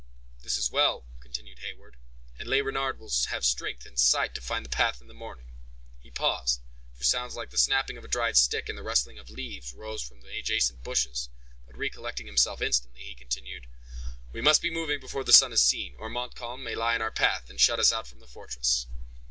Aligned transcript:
"This 0.41 0.57
is 0.57 0.71
well," 0.71 1.05
continued 1.19 1.59
Heyward; 1.59 1.95
"and 2.39 2.49
Le 2.49 2.63
Renard 2.63 2.97
will 2.97 3.11
have 3.29 3.45
strength 3.45 3.85
and 3.85 3.99
sight 3.99 4.33
to 4.33 4.41
find 4.41 4.65
the 4.65 4.69
path 4.71 4.99
in 4.99 5.05
the 5.07 5.13
morning"; 5.13 5.51
he 5.99 6.09
paused, 6.09 6.59
for 6.95 7.03
sounds 7.03 7.35
like 7.35 7.51
the 7.51 7.57
snapping 7.59 7.97
of 7.97 8.03
a 8.03 8.07
dried 8.07 8.35
stick, 8.35 8.67
and 8.67 8.75
the 8.75 8.81
rustling 8.81 9.19
of 9.19 9.29
leaves, 9.29 9.75
rose 9.75 10.01
from 10.01 10.21
the 10.21 10.39
adjacent 10.39 10.81
bushes, 10.83 11.29
but 11.67 11.77
recollecting 11.77 12.25
himself 12.25 12.63
instantly, 12.63 13.01
he 13.03 13.13
continued, 13.13 13.67
"we 14.31 14.41
must 14.41 14.63
be 14.63 14.71
moving 14.71 14.99
before 14.99 15.23
the 15.23 15.31
sun 15.33 15.53
is 15.53 15.61
seen, 15.61 15.93
or 15.99 16.09
Montcalm 16.09 16.63
may 16.63 16.73
lie 16.73 16.95
in 16.95 17.01
our 17.03 17.11
path, 17.11 17.51
and 17.51 17.61
shut 17.61 17.79
us 17.79 17.93
out 17.93 18.07
from 18.07 18.19
the 18.21 18.25
fortress." 18.27 18.87